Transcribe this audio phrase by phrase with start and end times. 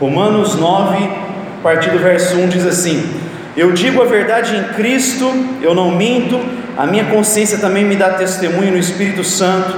[0.00, 0.96] Romanos 9,
[1.58, 3.20] a partir do verso 1 diz assim:
[3.56, 5.28] Eu digo a verdade em Cristo,
[5.60, 6.38] eu não minto,
[6.76, 9.76] a minha consciência também me dá testemunho no Espírito Santo,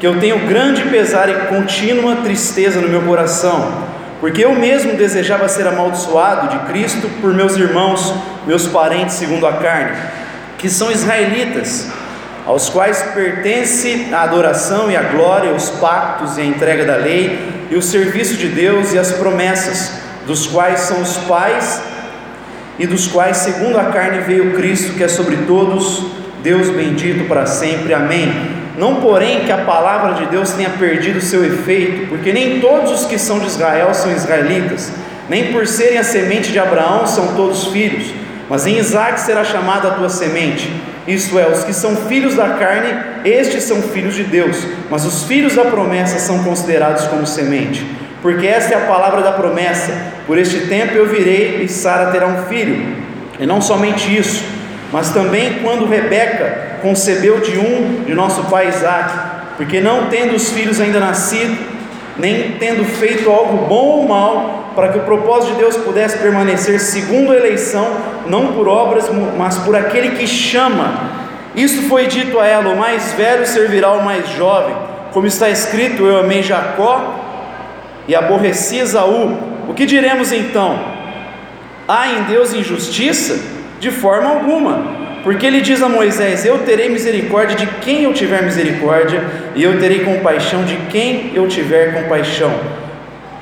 [0.00, 3.84] que eu tenho grande pesar e contínua tristeza no meu coração,
[4.20, 8.14] porque eu mesmo desejava ser amaldiçoado de Cristo por meus irmãos,
[8.46, 9.98] meus parentes segundo a carne,
[10.56, 11.88] que são israelitas
[12.46, 17.57] aos quais pertence a adoração e a glória, os pactos e a entrega da lei,
[17.70, 19.92] e o serviço de Deus e as promessas,
[20.26, 21.82] dos quais são os pais,
[22.78, 26.04] e dos quais, segundo a carne, veio Cristo, que é sobre todos,
[26.42, 27.92] Deus bendito para sempre.
[27.92, 28.32] Amém.
[28.78, 33.06] Não, porém, que a palavra de Deus tenha perdido seu efeito, porque nem todos os
[33.06, 34.92] que são de Israel são israelitas,
[35.28, 38.14] nem por serem a semente de Abraão são todos filhos,
[38.48, 40.70] mas em Isaac será chamada a tua semente
[41.08, 42.94] isto é, os que são filhos da carne,
[43.24, 44.58] estes são filhos de Deus,
[44.90, 47.84] mas os filhos da promessa são considerados como semente,
[48.20, 49.90] porque esta é a palavra da promessa:
[50.26, 53.08] por este tempo eu virei e Sara terá um filho.
[53.40, 54.44] E não somente isso,
[54.92, 59.12] mas também quando Rebeca concebeu de um de nosso pai Isaac,
[59.56, 61.56] porque não tendo os filhos ainda nascido,
[62.18, 66.80] nem tendo feito algo bom ou mal, para que o propósito de Deus pudesse permanecer
[66.80, 67.88] segundo a eleição,
[68.26, 71.16] não por obras, mas por aquele que chama.
[71.54, 74.74] Isso foi dito a ela: o mais velho servirá ao mais jovem.
[75.12, 77.14] Como está escrito, eu amei Jacó
[78.06, 79.36] e aborreci Esaú.
[79.68, 80.78] O que diremos então?
[81.86, 83.38] Há em Deus injustiça?
[83.80, 85.07] De forma alguma.
[85.22, 89.22] Porque ele diz a Moisés: Eu terei misericórdia de quem eu tiver misericórdia,
[89.54, 92.52] e eu terei compaixão de quem eu tiver compaixão.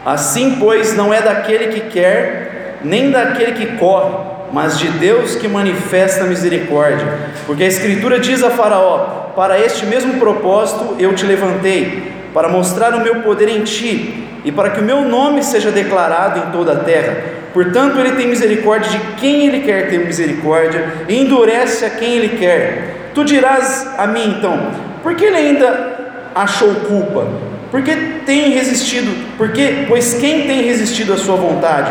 [0.04, 4.14] Assim, pois, não é daquele que quer, nem daquele que corre,
[4.52, 7.06] mas de Deus que manifesta misericórdia.
[7.44, 12.94] Porque a Escritura diz a Faraó: Para este mesmo propósito eu te levantei, para mostrar
[12.94, 16.72] o meu poder em ti, e para que o meu nome seja declarado em toda
[16.72, 17.16] a terra.
[17.56, 22.36] Portanto, ele tem misericórdia de quem ele quer ter misericórdia, e endurece a quem ele
[22.36, 23.12] quer.
[23.14, 24.72] Tu dirás a mim então,
[25.02, 25.96] por que ele ainda
[26.34, 27.26] achou culpa?
[27.70, 27.96] Porque
[28.26, 31.90] tem resistido, porque pois quem tem resistido à sua vontade?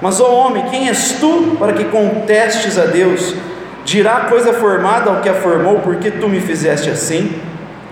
[0.00, 3.34] Mas ó homem, quem és tu para que contestes a Deus?
[3.84, 7.34] Dirá coisa formada ao que a formou, porque tu me fizeste assim?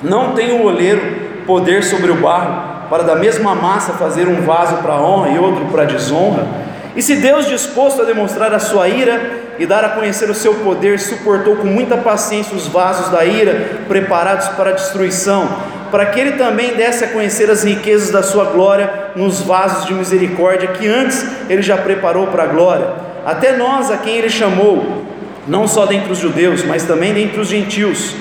[0.04, 1.02] Não tem o oleiro
[1.44, 5.64] poder sobre o barro, para da mesma massa fazer um vaso para honra e outro
[5.64, 6.68] para desonra?
[6.98, 9.20] E se Deus, disposto a demonstrar a sua ira
[9.56, 13.84] e dar a conhecer o seu poder, suportou com muita paciência os vasos da ira
[13.86, 15.48] preparados para a destruição,
[15.92, 19.94] para que ele também desse a conhecer as riquezas da sua glória nos vasos de
[19.94, 22.88] misericórdia que antes ele já preparou para a glória,
[23.24, 25.04] até nós a quem ele chamou,
[25.46, 28.12] não só dentre os judeus, mas também dentre os gentios.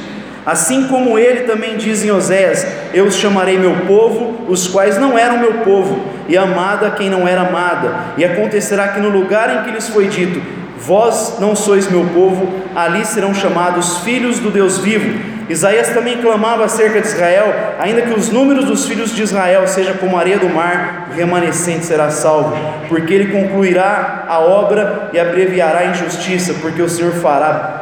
[0.47, 5.19] Assim como ele também diz em Oséias: Eu os chamarei meu povo, os quais não
[5.19, 7.93] eram meu povo, e amada quem não era amada.
[8.15, 10.41] E acontecerá que no lugar em que lhes foi dito:
[10.79, 15.35] Vós não sois meu povo, ali serão chamados filhos do Deus vivo.
[15.49, 19.95] Isaías também clamava acerca de Israel, ainda que os números dos filhos de Israel seja
[19.95, 22.55] como a areia do mar, o remanescente será salvo,
[22.87, 27.76] porque ele concluirá a obra e abreviará a injustiça, porque o Senhor fará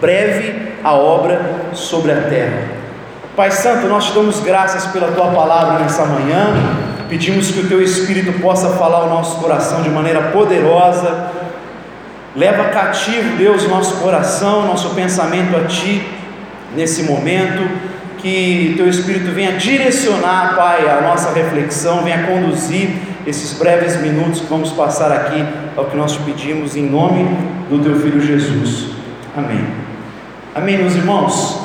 [0.00, 2.80] breve a obra sobre a terra.
[3.36, 6.52] Pai Santo, nós te damos graças pela tua palavra nessa manhã,
[7.08, 11.30] pedimos que o teu Espírito possa falar ao nosso coração de maneira poderosa,
[12.34, 16.06] leva cativo, Deus, nosso coração, nosso pensamento a ti
[16.74, 17.68] nesse momento,
[18.18, 22.90] que teu Espírito venha direcionar, Pai, a nossa reflexão, venha conduzir
[23.26, 25.44] esses breves minutos que vamos passar aqui,
[25.76, 27.24] ao que nós te pedimos em nome
[27.68, 28.90] do teu Filho Jesus.
[29.36, 29.89] Amém.
[30.52, 31.60] Amém, meus irmãos?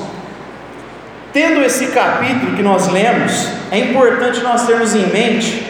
[1.34, 5.66] Tendo esse capítulo que nós lemos, é importante nós termos em mente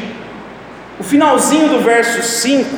[0.99, 2.69] o finalzinho do verso 5,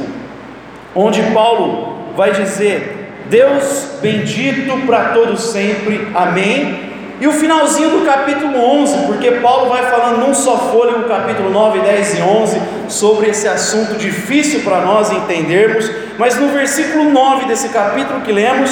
[0.94, 6.86] onde Paulo vai dizer: Deus bendito para todos sempre, amém.
[7.20, 11.80] E o finalzinho do capítulo 11, porque Paulo vai falando num só fôlego, capítulo 9,
[11.80, 17.70] 10 e 11, sobre esse assunto difícil para nós entendermos, mas no versículo 9 desse
[17.70, 18.70] capítulo que lemos,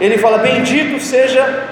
[0.00, 1.64] ele fala: Bendito seja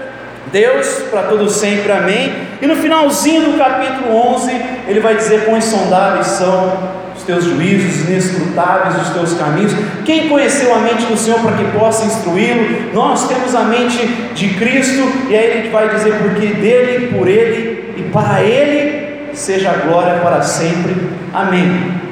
[0.52, 2.32] Deus para todos sempre, amém.
[2.61, 4.52] E no finalzinho do capítulo 11,
[4.88, 9.73] ele vai dizer: Quão insondáveis são os teus juízos, inescrutáveis os teus caminhos.
[10.05, 12.93] Quem conheceu a mente do Senhor para que possa instruí-lo?
[12.93, 17.94] Nós temos a mente de Cristo, e aí ele vai dizer: Porque dele, por ele
[17.96, 20.96] e para ele seja a glória para sempre,
[21.32, 22.05] amém.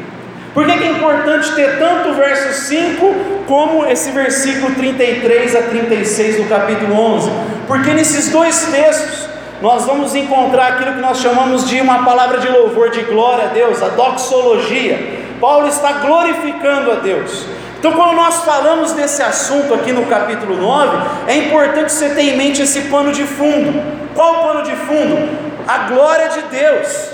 [0.55, 3.15] Por que, é importante ter tanto o verso 5
[3.49, 7.29] como esse versículo 33 a 36 do capítulo 11?
[7.67, 9.29] Porque nesses dois textos
[9.61, 13.49] nós vamos encontrar aquilo que nós chamamos de uma palavra de louvor, de glória a
[13.49, 15.25] Deus, a doxologia.
[15.41, 17.47] Paulo está glorificando a Deus.
[17.81, 20.97] Então, quando nós falamos desse assunto aqui no capítulo 9,
[21.27, 23.83] é importante você ter em mente esse pano de fundo.
[24.15, 25.37] Qual o pano de fundo?
[25.67, 27.14] A glória de Deus.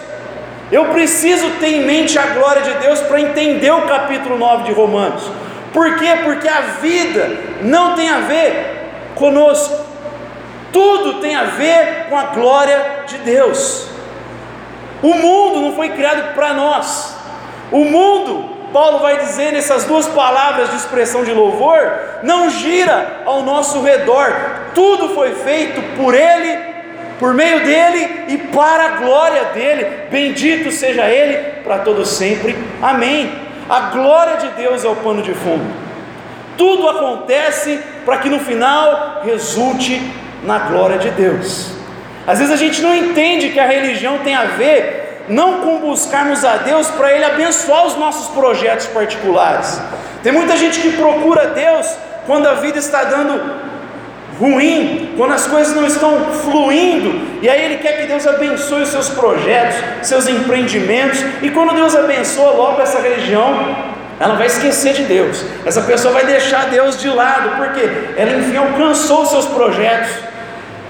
[0.70, 4.72] Eu preciso ter em mente a glória de Deus para entender o capítulo 9 de
[4.72, 5.22] Romanos.
[5.72, 6.20] Por quê?
[6.24, 9.84] Porque a vida não tem a ver conosco,
[10.72, 13.88] tudo tem a ver com a glória de Deus.
[15.02, 17.16] O mundo não foi criado para nós,
[17.72, 21.92] o mundo Paulo vai dizer nessas duas palavras de expressão de louvor,
[22.22, 24.32] não gira ao nosso redor,
[24.74, 26.69] tudo foi feito por Ele,
[27.20, 33.30] por meio dele e para a glória dele, bendito seja Ele para todo sempre, amém.
[33.68, 35.64] A glória de Deus é o pano de fundo,
[36.56, 40.00] tudo acontece para que no final resulte
[40.42, 41.72] na glória de Deus.
[42.26, 46.44] Às vezes a gente não entende que a religião tem a ver não com buscarmos
[46.44, 49.80] a Deus para Ele abençoar os nossos projetos particulares.
[50.22, 51.86] Tem muita gente que procura Deus
[52.26, 53.69] quando a vida está dando
[54.40, 58.88] ruim, quando as coisas não estão fluindo, e aí ele quer que Deus abençoe os
[58.88, 65.02] seus projetos, seus empreendimentos, e quando Deus abençoa logo essa religião, ela vai esquecer de
[65.04, 67.80] Deus, essa pessoa vai deixar Deus de lado, porque
[68.16, 70.10] ela enfim alcançou seus projetos,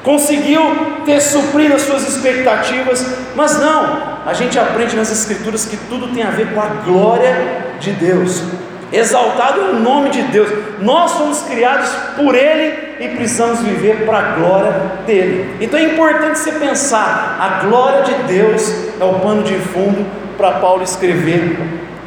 [0.05, 0.62] conseguiu
[1.05, 3.05] ter suprido as suas expectativas,
[3.35, 7.35] mas não, a gente aprende nas Escrituras que tudo tem a ver com a glória
[7.81, 8.43] de Deus.
[8.92, 10.48] Exaltado é o nome de Deus.
[10.81, 14.72] Nós somos criados por Ele e precisamos viver para a glória
[15.06, 15.56] dele.
[15.60, 20.04] Então é importante você pensar: a glória de Deus é o pano de fundo
[20.37, 21.58] para Paulo escrever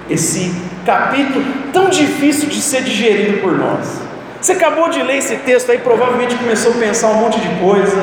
[0.09, 0.53] esse
[0.85, 4.01] capítulo tão difícil de ser digerido por nós.
[4.41, 7.95] Você acabou de ler esse texto aí, provavelmente começou a pensar um monte de coisa,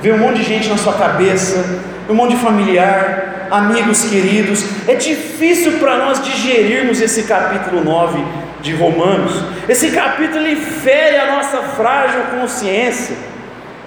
[0.00, 1.64] veio um monte de gente na sua cabeça,
[2.10, 4.64] um monte de familiar, amigos queridos.
[4.88, 8.22] É difícil para nós digerirmos esse capítulo 9
[8.60, 9.44] de Romanos.
[9.68, 13.16] Esse capítulo ele fere a nossa frágil consciência,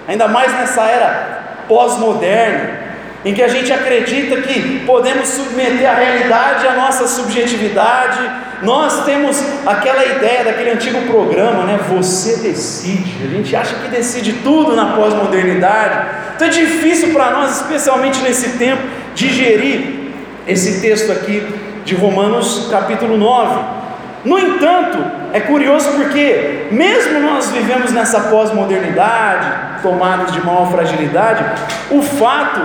[0.08, 2.83] ainda mais nessa era pós-moderna,
[3.24, 8.18] em que a gente acredita que podemos submeter a realidade à nossa subjetividade.
[8.62, 11.80] Nós temos aquela ideia daquele antigo programa, né?
[11.88, 13.24] Você decide.
[13.24, 16.06] A gente acha que decide tudo na pós-modernidade.
[16.36, 18.82] Então é difícil para nós, especialmente nesse tempo,
[19.14, 20.12] digerir
[20.46, 21.46] esse texto aqui
[21.84, 23.84] de Romanos capítulo 9.
[24.24, 24.98] No entanto,
[25.32, 31.44] é curioso porque, mesmo nós vivemos nessa pós-modernidade, tomados de maior fragilidade,
[31.90, 32.60] o fato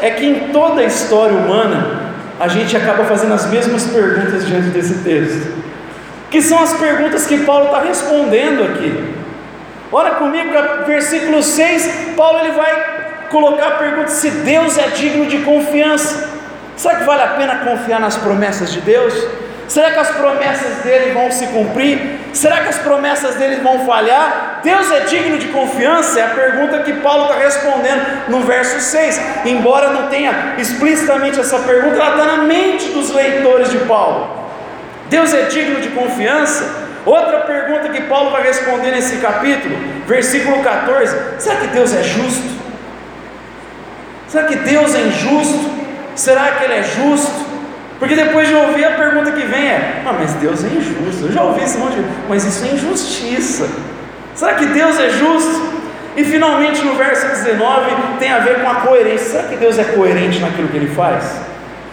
[0.00, 4.68] é que em toda a história humana, a gente acaba fazendo as mesmas perguntas diante
[4.68, 5.54] desse texto,
[6.30, 9.14] que são as perguntas que Paulo está respondendo aqui.
[9.92, 10.50] Olha comigo,
[10.86, 16.30] versículo 6, Paulo ele vai colocar a pergunta se Deus é digno de confiança.
[16.76, 19.14] Será que vale a pena confiar nas promessas de Deus?
[19.68, 22.20] Será que as promessas dele vão se cumprir?
[22.32, 24.60] Será que as promessas dele vão falhar?
[24.62, 26.20] Deus é digno de confiança?
[26.20, 29.20] É a pergunta que Paulo está respondendo no verso 6.
[29.46, 34.44] Embora não tenha explicitamente essa pergunta, ela está na mente dos leitores de Paulo.
[35.08, 36.84] Deus é digno de confiança?
[37.06, 39.76] Outra pergunta que Paulo vai responder nesse capítulo,
[40.06, 42.64] versículo 14: será que Deus é justo?
[44.28, 45.70] Será que Deus é injusto?
[46.14, 47.53] Será que Ele é justo?
[47.98, 51.26] Porque depois de ouvir a pergunta que vem é: ah, mas Deus é injusto.
[51.26, 53.68] Eu já ouvi esse monte de mas isso é injustiça.
[54.34, 55.74] Será que Deus é justo?
[56.16, 59.26] E finalmente no verso 19 tem a ver com a coerência.
[59.26, 61.40] Será que Deus é coerente naquilo que ele faz?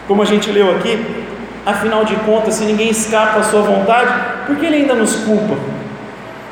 [0.07, 1.25] Como a gente leu aqui,
[1.65, 4.13] afinal de contas, se ninguém escapa à sua vontade,
[4.45, 5.57] por que ele ainda nos culpa?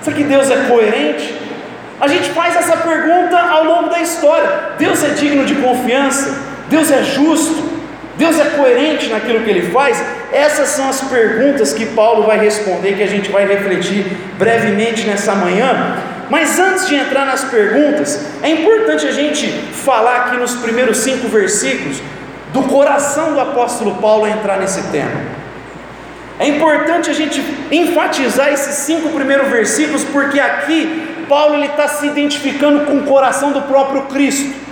[0.02, 1.36] Será que Deus é coerente?
[2.00, 4.50] A gente faz essa pergunta ao longo da história.
[4.78, 6.38] Deus é digno de confiança?
[6.70, 7.69] Deus é justo?
[8.20, 10.04] Deus é coerente naquilo que ele faz?
[10.30, 14.06] Essas são as perguntas que Paulo vai responder, que a gente vai refletir
[14.38, 15.96] brevemente nessa manhã.
[16.30, 21.30] Mas antes de entrar nas perguntas, é importante a gente falar aqui nos primeiros cinco
[21.30, 22.02] versículos
[22.52, 25.22] do coração do apóstolo Paulo a entrar nesse tema.
[26.38, 32.86] É importante a gente enfatizar esses cinco primeiros versículos, porque aqui Paulo está se identificando
[32.86, 34.69] com o coração do próprio Cristo.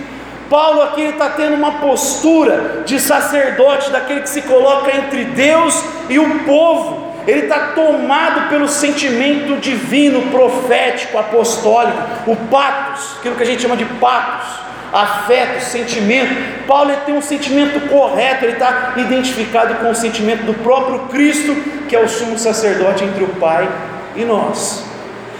[0.48, 6.18] Paulo aqui está tendo uma postura de sacerdote, daquele que se coloca entre Deus e
[6.18, 7.08] o povo.
[7.26, 13.76] Ele está tomado pelo sentimento divino, profético, apostólico, o patos, aquilo que a gente chama
[13.76, 14.48] de patos,
[14.90, 16.66] afeto, sentimento.
[16.66, 21.54] Paulo tem um sentimento correto, ele está identificado com o sentimento do próprio Cristo,
[21.86, 23.68] que é o sumo sacerdote entre o Pai
[24.16, 24.84] e nós.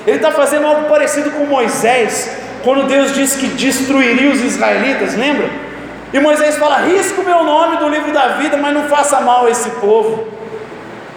[0.06, 5.48] Ele está fazendo algo parecido com Moisés, quando Deus disse que destruiria os israelitas, lembra?
[6.12, 9.46] E Moisés fala: risca o meu nome do livro da vida, mas não faça mal
[9.46, 10.26] a esse povo.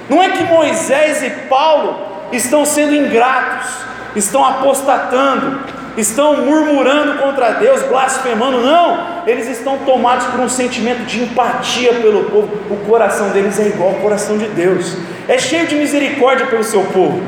[0.09, 1.95] Não é que Moisés e Paulo
[2.31, 3.69] estão sendo ingratos,
[4.15, 5.59] estão apostatando,
[5.97, 12.25] estão murmurando contra Deus, blasfemando, não, eles estão tomados por um sentimento de empatia pelo
[12.25, 16.63] povo, o coração deles é igual ao coração de Deus, é cheio de misericórdia pelo
[16.63, 17.21] seu povo.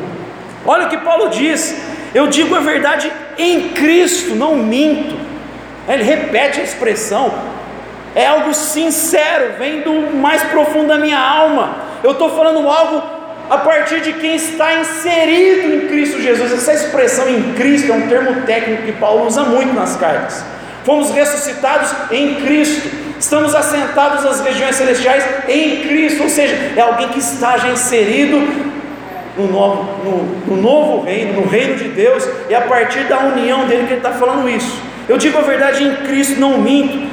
[0.66, 1.82] Olha o que Paulo diz:
[2.14, 5.16] eu digo a verdade em Cristo, não minto.
[5.88, 7.34] Ele repete a expressão,
[8.16, 11.76] é algo sincero, vem do mais profundo da minha alma.
[12.04, 13.04] Eu estou falando algo
[13.50, 16.54] a partir de quem está inserido em Cristo Jesus.
[16.54, 20.44] Essa expressão em Cristo é um termo técnico que Paulo usa muito nas cartas.
[20.86, 27.10] Fomos ressuscitados em Cristo, estamos assentados nas regiões celestiais em Cristo, ou seja, é alguém
[27.10, 28.73] que está já inserido
[29.38, 33.66] no novo, no, no novo reino, no reino de Deus, e a partir da união
[33.66, 34.82] dele que ele está falando isso.
[35.08, 37.08] Eu digo a verdade em Cristo, não minto,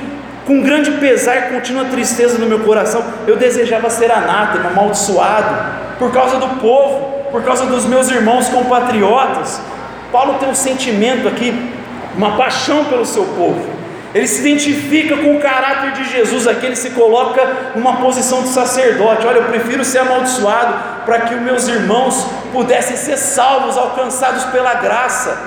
[0.47, 6.12] com grande pesar e contínua tristeza no meu coração, eu desejava ser anátema, amaldiçoado, por
[6.12, 9.61] causa do povo, por causa dos meus irmãos compatriotas.
[10.11, 11.55] Paulo tem um sentimento aqui,
[12.17, 13.80] uma paixão pelo seu povo.
[14.12, 18.49] Ele se identifica com o caráter de Jesus, aqui ele se coloca numa posição de
[18.49, 19.25] sacerdote.
[19.25, 24.75] Olha, eu prefiro ser amaldiçoado para que os meus irmãos pudessem ser salvos, alcançados pela
[24.75, 25.38] graça.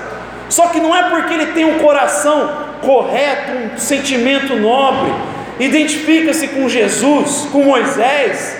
[0.48, 5.12] Só que não é porque ele tem um coração correto, um sentimento nobre,
[5.60, 8.56] identifica-se com Jesus, com Moisés,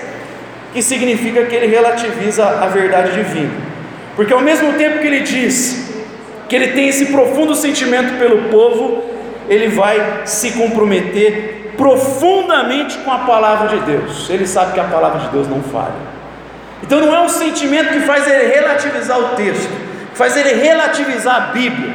[0.74, 3.52] que significa que ele relativiza a verdade divina.
[4.16, 5.92] Porque ao mesmo tempo que ele diz
[6.48, 9.13] que ele tem esse profundo sentimento pelo povo,
[9.48, 14.28] ele vai se comprometer profundamente com a palavra de Deus.
[14.30, 16.14] Ele sabe que a palavra de Deus não falha.
[16.82, 19.70] Então não é um sentimento que faz ele relativizar o texto,
[20.12, 21.92] que faz ele relativizar a Bíblia,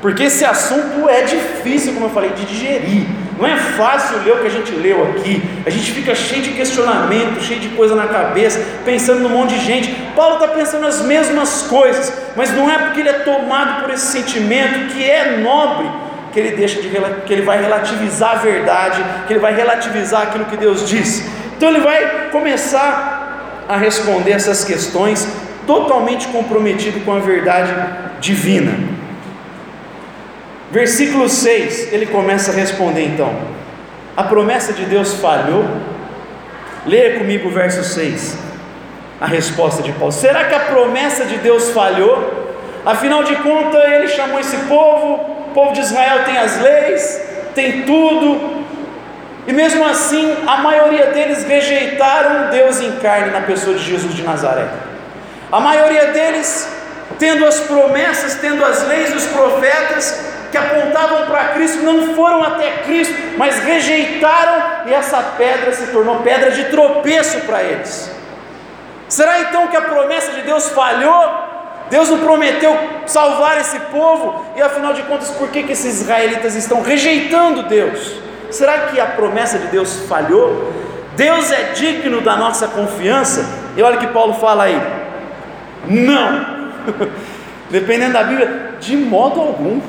[0.00, 3.04] porque esse assunto é difícil, como eu falei, de digerir.
[3.36, 5.42] Não é fácil ler o que a gente leu aqui.
[5.64, 9.64] A gente fica cheio de questionamento, cheio de coisa na cabeça, pensando num monte de
[9.64, 9.94] gente.
[10.16, 14.06] Paulo está pensando as mesmas coisas, mas não é porque ele é tomado por esse
[14.06, 15.88] sentimento que é nobre
[16.32, 20.44] que ele deixa de que ele vai relativizar a verdade, que ele vai relativizar aquilo
[20.46, 21.24] que Deus diz.
[21.56, 25.28] Então ele vai começar a responder essas questões
[25.66, 27.72] totalmente comprometido com a verdade
[28.20, 28.72] divina.
[30.70, 33.34] Versículo 6, ele começa a responder então:
[34.16, 35.64] A promessa de Deus falhou?
[36.86, 38.38] Leia comigo o verso 6,
[39.20, 42.46] a resposta de Paulo: Será que a promessa de Deus falhou?
[42.84, 47.22] Afinal de contas, ele chamou esse povo, o povo de Israel tem as leis,
[47.54, 48.58] tem tudo,
[49.46, 54.22] e mesmo assim, a maioria deles rejeitaram Deus em carne na pessoa de Jesus de
[54.22, 54.66] Nazaré.
[55.50, 56.70] A maioria deles,
[57.18, 62.82] tendo as promessas, tendo as leis dos profetas, que apontavam para Cristo não foram até
[62.84, 68.10] Cristo, mas rejeitaram e essa pedra se tornou pedra de tropeço para eles.
[69.08, 71.47] Será então que a promessa de Deus falhou?
[71.90, 72.76] Deus não prometeu
[73.06, 78.16] salvar esse povo, e afinal de contas, por que, que esses israelitas estão rejeitando Deus?
[78.50, 80.72] Será que a promessa de Deus falhou?
[81.16, 83.44] Deus é digno da nossa confiança?
[83.76, 84.80] E olha o que Paulo fala aí:
[85.86, 86.72] não,
[87.70, 89.80] dependendo da Bíblia, de modo algum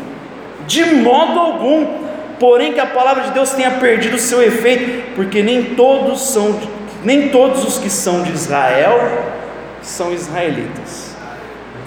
[0.70, 1.88] de modo algum,
[2.40, 6.60] porém que a palavra de Deus tenha perdido o seu efeito, porque nem todos são,
[7.04, 9.24] nem todos os que são de Israel
[9.82, 11.09] são israelitas.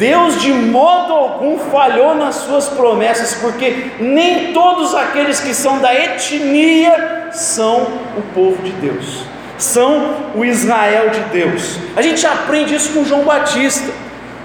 [0.03, 5.95] Deus de modo algum falhou nas suas promessas, porque nem todos aqueles que são da
[5.95, 7.83] etnia são
[8.17, 9.23] o povo de Deus,
[9.57, 11.77] são o Israel de Deus.
[11.95, 13.93] A gente aprende isso com João Batista,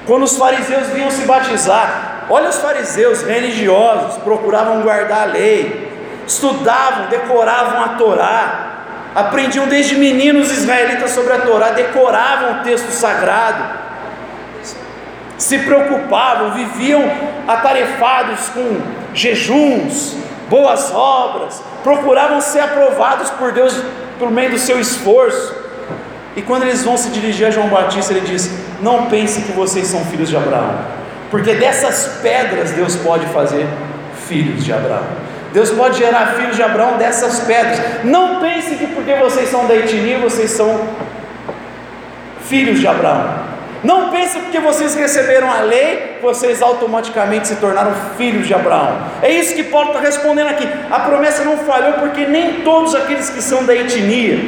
[0.06, 5.90] quando os fariseus vinham se batizar, Olha os fariseus religiosos, procuravam guardar a lei,
[6.28, 8.68] estudavam, decoravam a Torá,
[9.16, 13.87] aprendiam desde meninos israelitas sobre a Torá, decoravam o texto sagrado,
[15.38, 17.04] se preocupavam, viviam
[17.48, 18.80] atarefados com
[19.14, 20.16] jejuns,
[20.50, 23.80] boas obras, procuravam ser aprovados por Deus
[24.18, 25.56] por meio do seu esforço.
[26.36, 28.52] E quando eles vão se dirigir a João Batista, ele diz:
[28.82, 30.98] Não pense que vocês são filhos de Abraão
[31.30, 33.68] porque dessas pedras Deus pode fazer
[34.28, 35.04] filhos de Abraão.
[35.54, 37.80] Deus pode gerar filhos de Abraão dessas pedras.
[38.04, 40.88] Não pense que porque vocês são da etnia, vocês são
[42.46, 43.47] filhos de Abraão.
[43.84, 48.98] Não pense que porque vocês receberam a lei, vocês automaticamente se tornaram filhos de Abraão.
[49.22, 50.68] É isso que Paulo está respondendo aqui.
[50.90, 54.40] A promessa não falhou porque nem todos aqueles que são da etnia,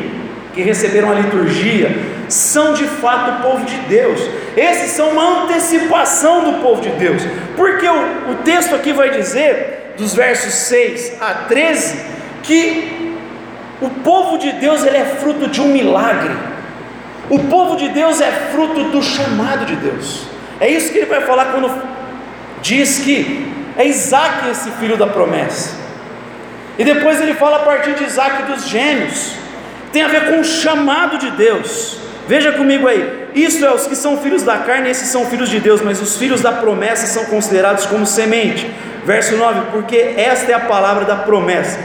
[0.53, 1.95] que receberam a liturgia,
[2.27, 4.19] são de fato o povo de Deus.
[4.57, 7.21] Esses são uma antecipação do povo de Deus.
[7.55, 12.00] Porque o, o texto aqui vai dizer, dos versos 6 a 13,
[12.41, 13.15] que
[13.81, 16.49] o povo de Deus ele é fruto de um milagre.
[17.29, 20.24] O povo de Deus é fruto do chamado de Deus.
[20.59, 21.71] É isso que ele vai falar quando
[22.62, 25.77] diz que é Isaac esse filho da promessa.
[26.77, 29.33] E depois ele fala a partir de Isaac dos gêmeos.
[29.91, 31.98] Tem a ver com o chamado de Deus.
[32.27, 33.27] Veja comigo aí.
[33.36, 36.17] Isso é os que são filhos da carne, esses são filhos de Deus, mas os
[36.17, 38.69] filhos da promessa são considerados como semente.
[39.05, 41.79] Verso 9: Porque esta é a palavra da promessa.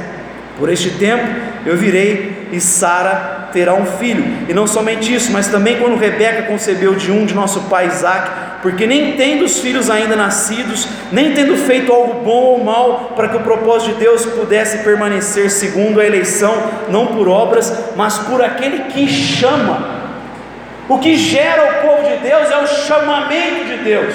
[0.58, 1.26] Por este tempo
[1.66, 4.46] eu virei e Sara terá um filho.
[4.48, 8.60] E não somente isso, mas também quando Rebeca concebeu de um de nosso pai Isaac,
[8.60, 13.28] porque nem tendo os filhos ainda nascidos, nem tendo feito algo bom ou mal, para
[13.28, 16.54] que o propósito de Deus pudesse permanecer segundo a eleição,
[16.88, 19.94] não por obras, mas por aquele que chama.
[20.88, 24.14] O que gera o povo de Deus é o chamamento de Deus,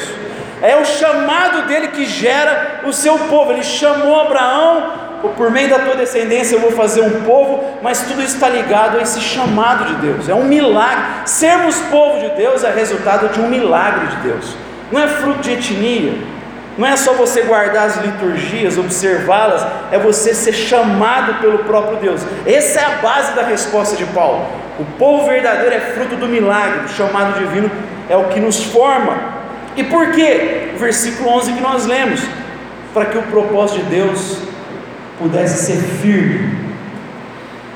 [0.61, 3.53] é o chamado dele que gera o seu povo.
[3.53, 8.21] Ele chamou Abraão por meio da tua descendência eu vou fazer um povo, mas tudo
[8.21, 11.03] está ligado a esse chamado de Deus, é um milagre.
[11.25, 14.55] Sermos povo de Deus é resultado de um milagre de Deus,
[14.91, 16.13] não é fruto de etnia,
[16.77, 22.21] não é só você guardar as liturgias, observá-las, é você ser chamado pelo próprio Deus.
[22.45, 24.47] Essa é a base da resposta de Paulo.
[24.79, 27.69] O povo verdadeiro é fruto do milagre, do chamado divino,
[28.07, 29.17] é o que nos forma.
[29.75, 30.71] E por quê?
[30.73, 32.21] O versículo 11 que nós lemos,
[32.93, 34.37] para que o propósito de Deus
[35.19, 36.57] pudesse ser firme.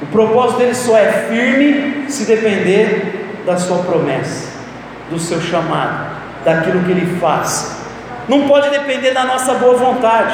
[0.02, 4.52] O propósito dele só é firme se depender da sua promessa,
[5.10, 7.84] do seu chamado, daquilo que ele faz.
[8.28, 10.34] Não pode depender da nossa boa vontade.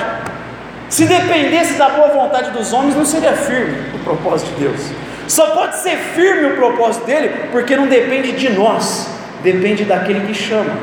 [0.87, 4.91] Se dependesse da boa vontade dos homens, não seria firme o propósito de Deus.
[5.27, 9.07] Só pode ser firme o propósito dele porque não depende de nós,
[9.43, 10.73] depende daquele que chama.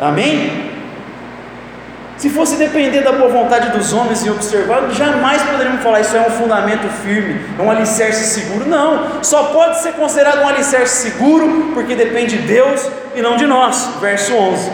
[0.00, 0.73] Amém?
[2.16, 6.20] Se fosse depender da boa vontade dos homens e observar, jamais poderíamos falar isso é
[6.20, 8.68] um fundamento firme, é um alicerce seguro.
[8.68, 13.46] Não, só pode ser considerado um alicerce seguro porque depende de Deus e não de
[13.46, 13.96] nós.
[14.00, 14.70] Verso 11: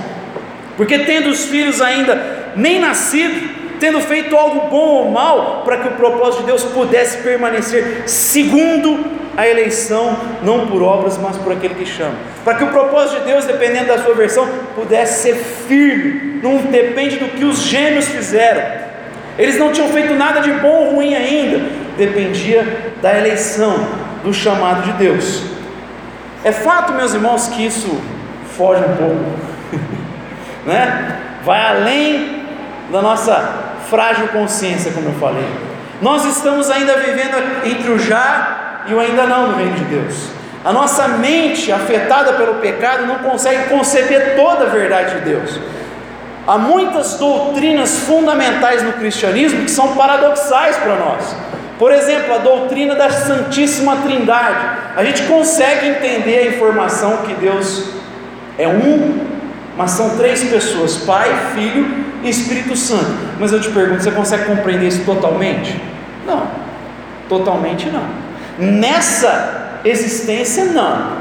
[0.77, 3.49] Porque tendo os filhos ainda nem nascido,
[3.81, 9.20] tendo feito algo bom ou mal, para que o propósito de Deus pudesse permanecer segundo
[9.37, 12.15] a eleição não por obras, mas por aquele que chama.
[12.45, 17.17] Para que o propósito de Deus, dependendo da sua versão, pudesse ser firme, não depende
[17.17, 18.63] do que os gêmeos fizeram.
[19.39, 21.61] Eles não tinham feito nada de bom ou ruim ainda,
[21.97, 23.87] dependia da eleição,
[24.23, 25.43] do chamado de Deus.
[26.45, 28.01] É fato, meus irmãos, que isso
[28.57, 29.25] foge um pouco,
[30.67, 31.21] né?
[31.45, 32.45] vai além
[32.91, 35.47] da nossa frágil consciência, como eu falei.
[36.01, 40.31] Nós estamos ainda vivendo entre o já e o ainda não no reino de Deus.
[40.65, 45.59] A nossa mente, afetada pelo pecado, não consegue conceber toda a verdade de Deus.
[46.47, 51.35] Há muitas doutrinas fundamentais no cristianismo que são paradoxais para nós.
[51.79, 54.67] Por exemplo, a doutrina da Santíssima Trindade.
[54.97, 57.91] A gente consegue entender a informação que Deus
[58.59, 59.19] é um,
[59.79, 63.17] mas são três pessoas: Pai, Filho e Espírito Santo.
[63.39, 65.81] Mas eu te pergunto, você consegue compreender isso totalmente?
[66.27, 66.49] Não,
[67.31, 68.30] totalmente não.
[68.61, 71.19] Nessa existência, não.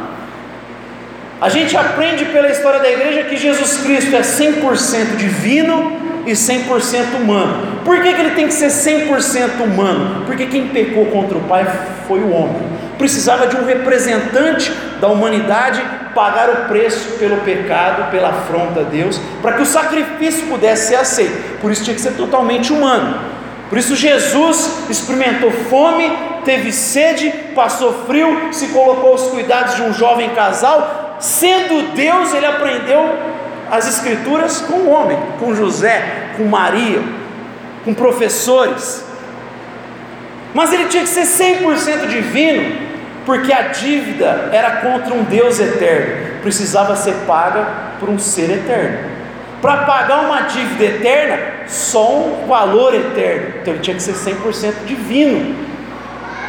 [1.42, 5.94] A gente aprende pela história da igreja que Jesus Cristo é 100% divino
[6.26, 7.82] e 100% humano.
[7.86, 10.26] Por que, que ele tem que ser 100% humano?
[10.26, 11.66] Porque quem pecou contra o Pai
[12.08, 12.62] foi o homem.
[12.98, 15.82] Precisava de um representante da humanidade
[16.14, 20.96] pagar o preço pelo pecado, pela afronta a Deus, para que o sacrifício pudesse ser
[20.96, 21.60] aceito.
[21.62, 23.18] Por isso tinha que ser totalmente humano.
[23.70, 26.12] Por isso Jesus experimentou fome,
[26.44, 31.18] teve sede, passou frio, se colocou aos cuidados de um jovem casal.
[31.20, 33.16] Sendo Deus, ele aprendeu
[33.70, 37.04] as Escrituras com o homem, com José, com Maria,
[37.86, 39.06] com professores.
[40.54, 41.26] Mas ele tinha que ser
[41.62, 42.76] 100% divino,
[43.24, 47.68] porque a dívida era contra um Deus eterno, precisava ser paga
[48.00, 49.19] por um ser eterno.
[49.62, 53.56] Para pagar uma dívida eterna, só um valor eterno.
[53.62, 55.56] Então ele tinha que ser 100% divino.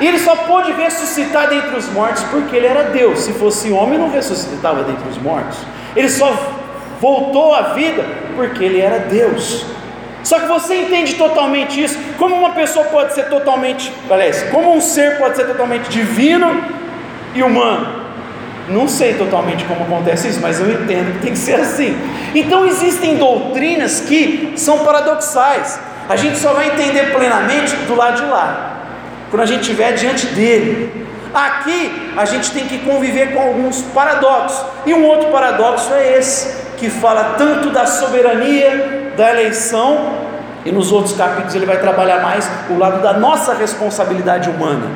[0.01, 3.21] E ele só pôde ressuscitar dentre os mortos porque ele era Deus.
[3.21, 5.59] Se fosse homem, não ressuscitava dentre os mortos.
[5.95, 6.33] Ele só
[7.01, 9.67] voltou à vida porque ele era Deus.
[10.23, 11.99] Só que você entende totalmente isso.
[12.19, 16.63] Como uma pessoa pode ser totalmente, aliás, como um ser pode ser totalmente divino
[17.35, 18.00] e humano?
[18.71, 21.97] Não sei totalmente como acontece isso, mas eu entendo que tem que ser assim.
[22.35, 25.79] Então existem doutrinas que são paradoxais.
[26.09, 28.79] A gente só vai entender plenamente do lado de lá,
[29.31, 31.07] quando a gente estiver diante dele.
[31.33, 34.65] Aqui a gente tem que conviver com alguns paradoxos.
[34.87, 40.13] E um outro paradoxo é esse, que fala tanto da soberania, da eleição,
[40.65, 44.87] e nos outros capítulos ele vai trabalhar mais o lado da nossa responsabilidade humana.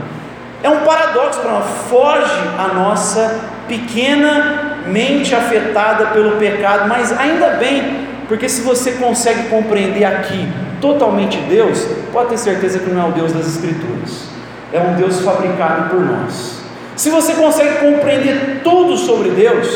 [0.64, 8.09] É um paradoxo para foge a nossa pequena mente afetada pelo pecado, mas ainda bem,
[8.27, 10.48] porque se você consegue compreender aqui
[10.81, 14.24] totalmente Deus, pode ter certeza que não é o Deus das Escrituras,
[14.72, 16.62] é um Deus fabricado por nós.
[16.96, 19.68] Se você consegue compreender tudo sobre Deus,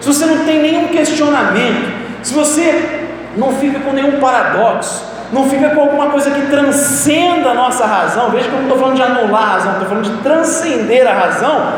[0.00, 5.70] se você não tem nenhum questionamento, se você não fica com nenhum paradoxo, não fica
[5.70, 9.02] com alguma coisa que transcenda a nossa razão, veja que eu não estou falando de
[9.02, 11.72] anular a razão, estou falando de transcender a razão,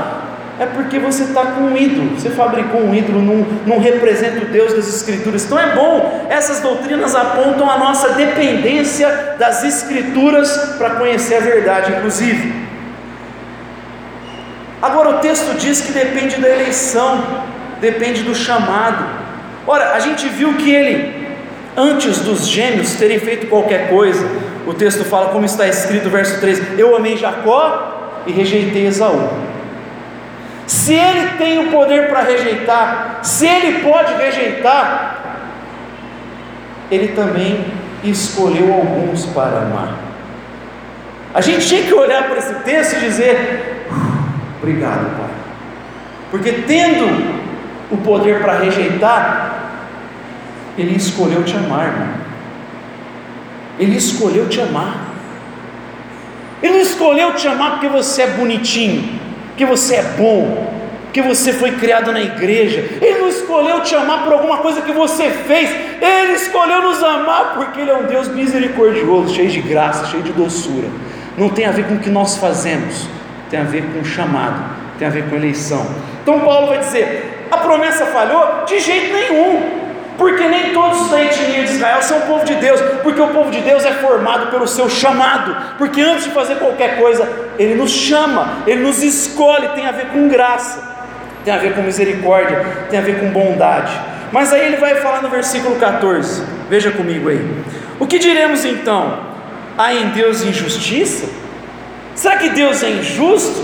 [0.59, 4.49] é porque você está com um ídolo, você fabricou um ídolo, não, não representa o
[4.49, 5.45] Deus das Escrituras.
[5.45, 11.93] Então é bom, essas doutrinas apontam a nossa dependência das Escrituras para conhecer a verdade,
[11.93, 12.62] inclusive.
[14.81, 17.25] Agora o texto diz que depende da eleição,
[17.81, 19.05] depende do chamado.
[19.67, 21.21] Ora, a gente viu que ele,
[21.76, 24.26] antes dos gêmeos terem feito qualquer coisa,
[24.66, 29.30] o texto fala, como está escrito, verso 3: Eu amei Jacó e rejeitei Esaú.
[30.66, 35.18] Se ele tem o poder para rejeitar, se ele pode rejeitar,
[36.90, 37.64] ele também
[38.04, 39.94] escolheu alguns para amar.
[41.35, 43.87] A gente tinha que olhar para esse texto e dizer:
[44.61, 45.30] Obrigado, Pai.
[46.30, 47.42] Porque tendo
[47.90, 49.62] o poder para rejeitar,
[50.83, 52.09] Ele escolheu te amar, irmão.
[53.79, 55.12] Ele escolheu te amar.
[56.61, 60.73] Ele não escolheu te amar porque você é bonitinho, porque você é bom,
[61.05, 62.81] porque você foi criado na igreja.
[63.01, 65.71] Ele não escolheu te amar por alguma coisa que você fez.
[66.01, 70.33] Ele escolheu nos amar porque Ele é um Deus misericordioso, cheio de graça, cheio de
[70.33, 70.88] doçura.
[71.38, 73.07] Não tem a ver com o que nós fazemos,
[73.49, 74.64] tem a ver com o chamado,
[74.99, 75.87] tem a ver com a eleição.
[76.23, 78.64] Então Paulo vai dizer: a promessa falhou?
[78.66, 79.82] De jeito nenhum.
[80.22, 83.50] Porque nem todos da etnia de Israel são o povo de Deus, porque o povo
[83.50, 87.90] de Deus é formado pelo seu chamado, porque antes de fazer qualquer coisa, Ele nos
[87.90, 90.80] chama, Ele nos escolhe, tem a ver com graça,
[91.44, 93.90] tem a ver com misericórdia, tem a ver com bondade.
[94.30, 97.44] Mas aí ele vai falar no versículo 14, veja comigo aí.
[97.98, 99.18] O que diremos então?
[99.76, 101.28] Há em Deus injustiça?
[102.14, 103.61] Será que Deus é injusto?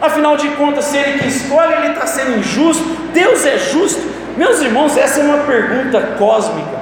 [0.00, 2.84] Afinal de contas, se Ele que escolhe, Ele está sendo injusto.
[3.12, 4.19] Deus é justo.
[4.36, 6.78] Meus irmãos, essa é uma pergunta cósmica.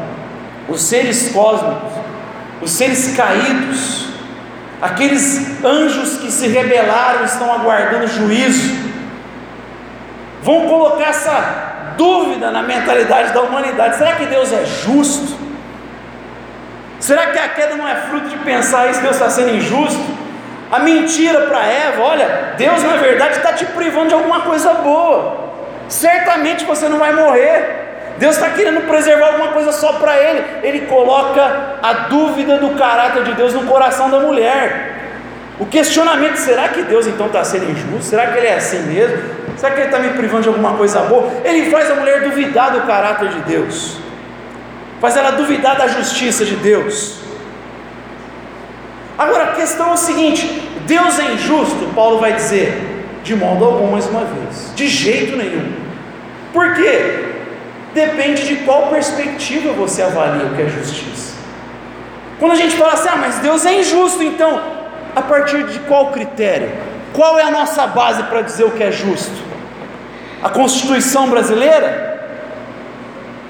[0.69, 1.93] Os seres cósmicos,
[2.61, 4.09] os seres caídos,
[4.83, 8.77] aqueles anjos que se rebelaram, estão aguardando juízo,
[10.43, 15.39] vão colocar essa dúvida na mentalidade da humanidade: será que Deus é justo?
[17.01, 19.01] Será que a queda não é fruto de pensar isso?
[19.01, 20.19] Deus está sendo injusto?
[20.71, 25.48] A mentira para Eva, olha, Deus na verdade está te privando de alguma coisa boa.
[25.89, 27.87] Certamente você não vai morrer.
[28.19, 30.45] Deus está querendo preservar alguma coisa só para ele.
[30.63, 34.97] Ele coloca a dúvida do caráter de Deus no coração da mulher.
[35.59, 38.03] O questionamento: será que Deus então está sendo injusto?
[38.03, 39.39] Será que ele é assim mesmo?
[39.57, 41.31] Será que ele está me privando de alguma coisa boa?
[41.45, 43.99] Ele faz a mulher duvidar do caráter de Deus,
[45.01, 47.21] faz ela duvidar da justiça de Deus.
[49.17, 50.47] Agora a questão é o seguinte:
[50.87, 51.93] Deus é injusto?
[51.93, 55.73] Paulo vai dizer, de modo algum, mais uma vez, de jeito nenhum.
[56.53, 57.25] Por quê?
[57.95, 61.37] Depende de qual perspectiva você avalia o que é justiça.
[62.39, 64.63] Quando a gente fala assim, ah, mas Deus é injusto, então,
[65.15, 66.71] a partir de qual critério?
[67.13, 69.49] Qual é a nossa base para dizer o que é justo?
[70.43, 72.09] A Constituição brasileira?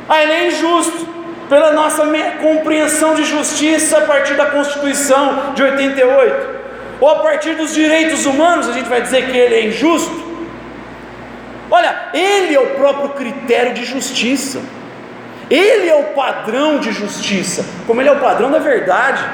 [0.08, 1.06] Ah, ele é injusto
[1.48, 2.02] pela nossa
[2.40, 6.57] compreensão de justiça a partir da Constituição de 88,
[7.00, 10.26] ou a partir dos direitos humanos, a gente vai dizer que ele é injusto.
[11.70, 14.60] Olha, ele é o próprio critério de justiça,
[15.50, 19.24] ele é o padrão de justiça, como ele é o padrão da verdade.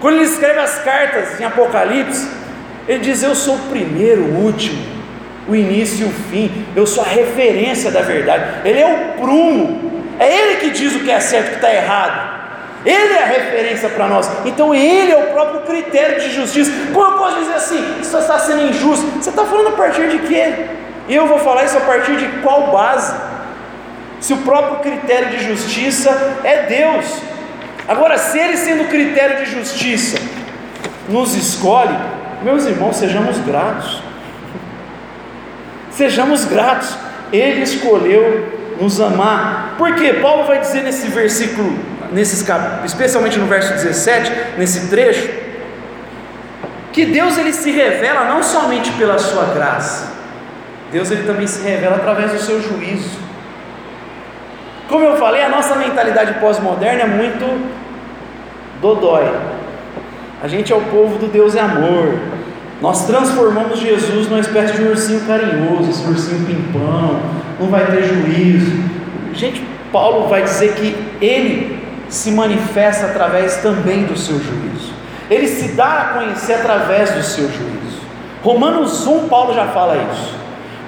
[0.00, 2.28] Quando ele escreve as cartas em Apocalipse,
[2.88, 4.82] ele diz: Eu sou o primeiro, o último,
[5.46, 9.84] o início e o fim, eu sou a referência da verdade, ele é o prumo,
[10.18, 12.33] é Ele que diz o que é certo e o que está errado.
[12.84, 14.30] Ele é a referência para nós.
[14.44, 16.70] Então Ele é o próprio critério de justiça.
[16.92, 18.00] Como eu posso dizer assim?
[18.00, 19.06] Isso está sendo injusto.
[19.20, 20.66] Você está falando a partir de quê?
[21.08, 23.14] Eu vou falar isso a partir de qual base?
[24.20, 26.10] Se o próprio critério de justiça
[26.44, 27.20] é Deus.
[27.88, 30.18] Agora, se Ele sendo critério de justiça
[31.08, 31.96] nos escolhe,
[32.42, 34.02] meus irmãos, sejamos gratos.
[35.90, 36.96] Sejamos gratos.
[37.32, 39.74] Ele escolheu nos amar.
[39.78, 41.78] Porque Paulo vai dizer nesse versículo,
[42.12, 42.44] nesses
[42.84, 45.28] especialmente no verso 17, nesse trecho,
[46.92, 50.12] que Deus ele se revela não somente pela sua graça,
[50.92, 53.18] Deus ele também se revela através do seu juízo.
[54.88, 57.68] Como eu falei, a nossa mentalidade pós-moderna é muito
[58.80, 59.28] dodói.
[60.42, 62.18] A gente é o povo do Deus é amor.
[62.80, 67.20] Nós transformamos Jesus numa espécie de ursinho carinhoso, esse ursinho pimpão,
[67.58, 68.72] não vai ter juízo.
[69.32, 71.83] Gente, Paulo vai dizer que ele
[72.14, 74.92] se manifesta através também do seu juízo.
[75.28, 78.02] Ele se dá a conhecer através do seu juízo.
[78.42, 80.34] Romanos 1, Paulo já fala isso.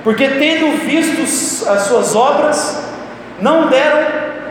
[0.04, 1.22] Porque tendo visto
[1.68, 2.92] as suas obras,
[3.40, 4.06] não deram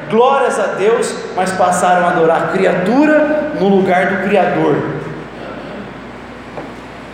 [0.09, 4.75] glórias a Deus, mas passaram a adorar a criatura no lugar do Criador.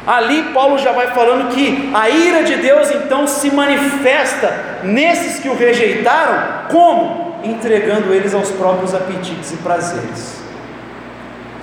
[0.08, 4.52] Ali Paulo já vai falando que a ira de Deus então se manifesta
[4.84, 7.30] nesses que o rejeitaram, como?
[7.43, 10.41] Entregando eles aos próprios apetites e prazeres.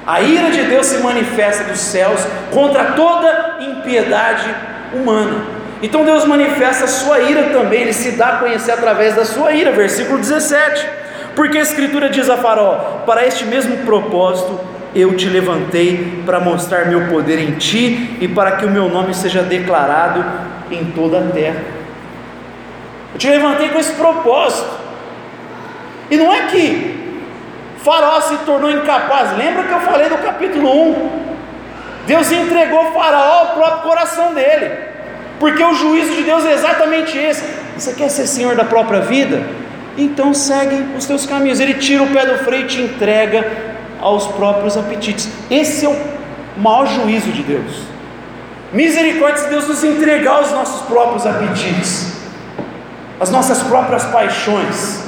[0.07, 4.49] A ira de Deus se manifesta dos céus contra toda impiedade
[4.95, 5.59] humana.
[5.83, 9.53] Então Deus manifesta a sua ira também, ele se dá a conhecer através da sua
[9.53, 10.89] ira, versículo 17.
[11.37, 14.59] Porque a Escritura diz a Faraó: Para este mesmo propósito
[14.95, 19.15] eu te levantei para mostrar meu poder em ti e para que o meu nome
[19.15, 20.25] seja declarado
[20.71, 21.63] em toda a terra.
[23.13, 24.78] Eu te levantei com esse propósito.
[26.11, 27.23] E não é que
[27.79, 29.37] Faraó se tornou incapaz.
[29.37, 31.29] Lembra que eu falei do capítulo 1?
[32.07, 34.71] Deus entregou Faraó ao próprio coração dele.
[35.39, 37.45] Porque o juízo de Deus é exatamente esse.
[37.77, 39.43] Você quer ser senhor da própria vida?
[39.97, 41.61] Então segue os teus caminhos.
[41.61, 43.47] Ele tira o pé do freio e te entrega
[44.01, 45.29] aos próprios apetites.
[45.51, 45.97] Esse é o
[46.57, 47.83] maior juízo de Deus.
[48.73, 52.13] Misericórdia de Deus nos entregar aos nossos próprios apetites,
[53.19, 55.08] as nossas próprias paixões.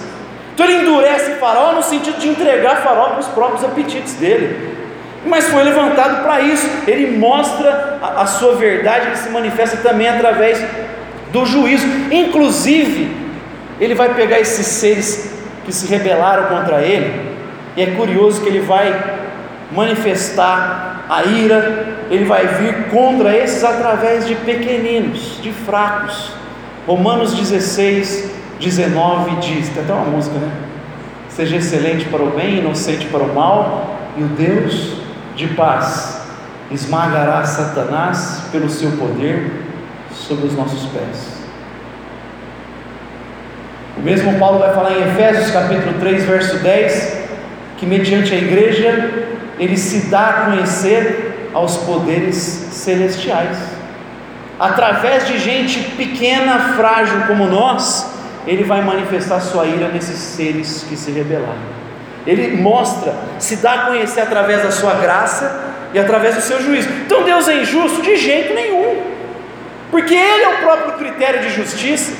[0.60, 4.76] Então ele endurece Faraó no sentido de entregar Faraó para os próprios apetites dele.
[5.24, 6.68] Mas foi levantado para isso.
[6.86, 10.62] Ele mostra a, a sua verdade, ele se manifesta também através
[11.32, 11.86] do juízo.
[12.10, 13.10] Inclusive,
[13.80, 15.32] ele vai pegar esses seres
[15.64, 17.38] que se rebelaram contra ele
[17.74, 18.94] e é curioso que ele vai
[19.72, 26.32] manifestar a ira, ele vai vir contra esses através de pequeninos, de fracos.
[26.86, 30.50] Romanos 16, 19 diz, tem até uma música, né?
[31.30, 34.98] Seja excelente para o bem, inocente para o mal, e o Deus
[35.34, 36.20] de paz
[36.70, 39.50] esmagará Satanás pelo seu poder
[40.12, 41.40] sobre os nossos pés.
[43.96, 47.18] O mesmo Paulo vai falar em Efésios capítulo 3, verso 10,
[47.78, 49.10] que mediante a igreja
[49.58, 53.56] ele se dá a conhecer aos poderes celestiais.
[54.58, 58.19] Através de gente pequena, frágil como nós,
[58.50, 61.54] ele vai manifestar sua ira nesses seres que se rebelaram.
[62.26, 66.88] Ele mostra, se dá a conhecer através da sua graça e através do seu juízo.
[67.06, 68.02] Então Deus é injusto?
[68.02, 69.02] De jeito nenhum,
[69.92, 72.12] porque Ele é o próprio critério de justiça.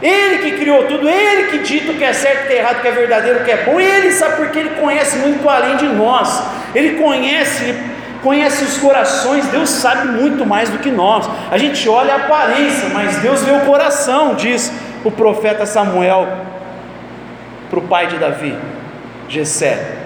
[0.00, 2.78] Ele que criou tudo, Ele que dita o que é certo, o que é errado,
[2.78, 3.78] o que é verdadeiro, o que é bom.
[3.78, 6.42] Ele sabe porque Ele conhece muito além de nós.
[6.74, 7.78] Ele conhece, Ele
[8.22, 9.46] conhece os corações.
[9.48, 11.28] Deus sabe muito mais do que nós.
[11.50, 14.72] A gente olha a aparência, mas Deus vê o coração, diz
[15.04, 16.26] o profeta Samuel
[17.70, 18.56] para o pai de Davi,
[19.28, 19.98] Jessé.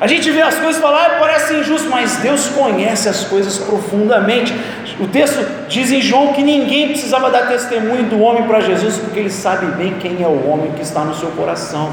[0.00, 4.54] A gente vê as coisas fala, ah, parece injusto, mas Deus conhece as coisas profundamente.
[5.00, 9.18] O texto diz em João que ninguém precisava dar testemunho do homem para Jesus, porque
[9.18, 11.92] ele sabe bem quem é o homem que está no seu coração.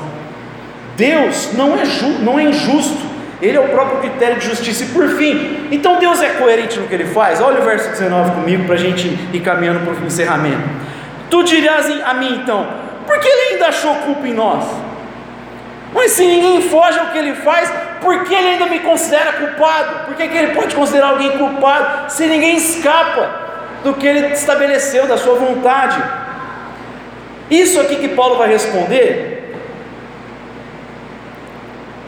[0.96, 4.86] Deus não é, ju, não é injusto, Ele é o próprio critério de justiça.
[4.86, 7.42] E por fim, então Deus é coerente no que Ele faz?
[7.42, 10.85] Olha o verso 19 comigo para a gente ir caminhando para o encerramento.
[11.30, 12.68] Tu dirás a mim então,
[13.06, 14.66] por que Ele ainda achou culpa em nós?
[15.96, 20.06] Mas se ninguém foge ao que ele faz, por que ele ainda me considera culpado?
[20.06, 23.30] Por que, que ele pode considerar alguém culpado se ninguém escapa
[23.82, 26.04] do que ele estabeleceu, da sua vontade?
[27.50, 29.56] Isso aqui que Paulo vai responder,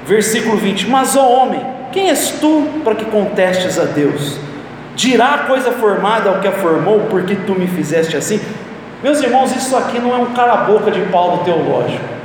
[0.05, 4.37] versículo 20: Mas ó homem, quem és tu para que contestes a Deus?
[4.95, 8.41] Dirá a coisa formada ao que a formou, porque tu me fizeste assim?
[9.03, 12.17] Meus irmãos, isso aqui não é um cala-boca de Paulo teológico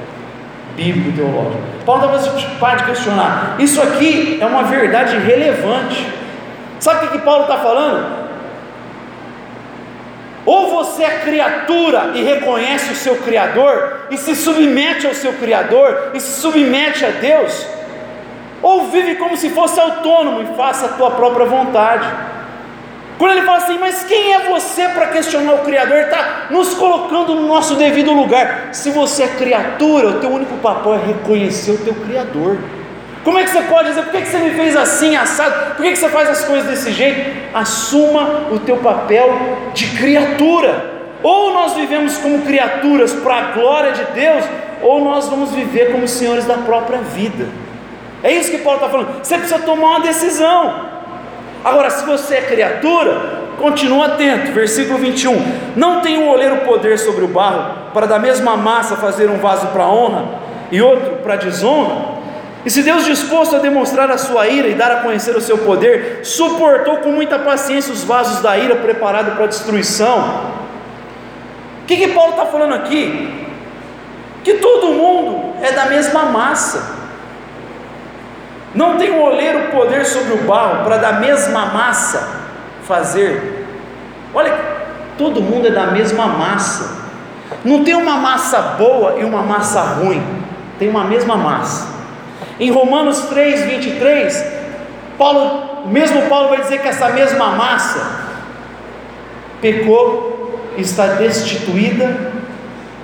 [0.77, 1.63] bíblico teológico.
[1.85, 3.57] Paulo estava para de questionar.
[3.59, 6.07] Isso aqui é uma verdade relevante.
[6.79, 8.23] Sabe o que Paulo está falando?
[10.45, 16.11] Ou você é criatura e reconhece o seu Criador, e se submete ao seu Criador,
[16.15, 17.65] e se submete a Deus,
[18.61, 22.09] ou vive como se fosse autônomo e faça a tua própria vontade.
[23.23, 25.97] Quando ele fala assim, mas quem é você para questionar o Criador?
[25.97, 28.71] Ele está nos colocando no nosso devido lugar.
[28.73, 32.59] Se você é criatura, o teu único papel é reconhecer o teu Criador.
[33.23, 35.77] Como é que você pode dizer, por que você me fez assim, assado?
[35.77, 37.55] Por que você faz as coisas desse jeito?
[37.55, 39.31] Assuma o teu papel
[39.73, 40.91] de criatura.
[41.23, 44.45] Ou nós vivemos como criaturas para a glória de Deus,
[44.83, 47.47] ou nós vamos viver como senhores da própria vida.
[48.21, 49.23] É isso que Paulo está falando.
[49.23, 50.92] Você precisa tomar uma decisão.
[51.64, 55.40] Agora, se você é criatura, continua atento, versículo 21.
[55.77, 59.68] Não tem um oleiro poder sobre o barro, para da mesma massa fazer um vaso
[59.68, 60.25] para honra
[60.70, 62.22] e outro para desonra?
[62.64, 65.59] E se Deus, disposto a demonstrar a sua ira e dar a conhecer o seu
[65.59, 70.53] poder, suportou com muita paciência os vasos da ira preparados para destruição,
[71.83, 73.46] o que, que Paulo está falando aqui?
[74.44, 77.02] Que todo mundo é da mesma massa.
[78.75, 82.41] Não tem um oleiro poder sobre o barro para da mesma massa
[82.85, 83.67] fazer.
[84.35, 84.55] Olha,
[85.19, 87.03] todo mundo é da mesma massa.
[87.65, 90.23] Não tem uma massa boa e uma massa ruim.
[90.79, 91.93] Tem uma mesma massa.
[92.59, 94.47] Em Romanos 3, 23,
[95.19, 98.23] Paulo, mesmo Paulo vai dizer que essa mesma massa
[99.61, 102.33] pecou está destituída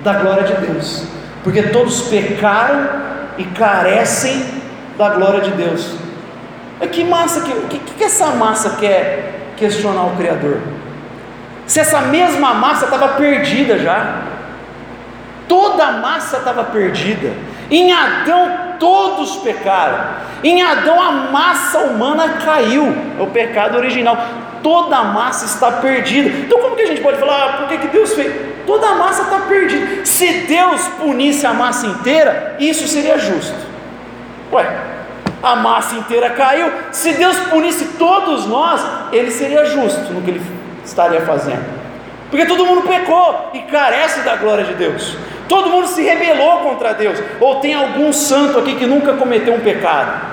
[0.01, 1.03] da glória de Deus,
[1.43, 2.89] porque todos pecaram
[3.37, 4.58] e carecem
[4.99, 5.95] da glória de Deus.
[6.91, 10.59] Que massa que, que, que essa massa quer questionar o Criador?
[11.65, 14.23] Se essa mesma massa estava perdida já,
[15.47, 17.31] toda a massa estava perdida.
[17.71, 19.99] Em Adão todos pecaram.
[20.43, 24.17] Em Adão a massa humana caiu, é o pecado original.
[24.61, 26.27] Toda a massa está perdida.
[26.27, 28.33] Então como que a gente pode falar, ah, por que, que Deus fez?
[28.67, 30.05] Toda a massa está perdida.
[30.05, 33.69] Se Deus punisse a massa inteira, isso seria justo.
[34.51, 34.88] Ué,
[35.41, 36.71] a massa inteira caiu.
[36.91, 40.41] Se Deus punisse todos nós, ele seria justo no que ele
[40.83, 41.79] estaria fazendo.
[42.29, 45.17] Porque todo mundo pecou e carece da glória de Deus.
[45.47, 47.19] Todo mundo se rebelou contra Deus.
[47.39, 50.29] Ou tem algum santo aqui que nunca cometeu um pecado?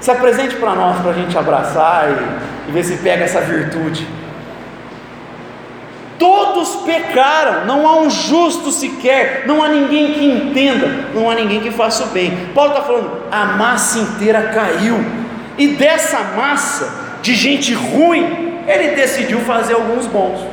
[0.00, 4.06] Se apresente para nós, para a gente abraçar e, e ver se pega essa virtude.
[6.22, 11.58] Todos pecaram, não há um justo sequer, não há ninguém que entenda, não há ninguém
[11.58, 12.46] que faça o bem.
[12.54, 15.04] Paulo está falando, a massa inteira caiu,
[15.58, 20.46] e dessa massa de gente ruim, ele decidiu fazer alguns bons.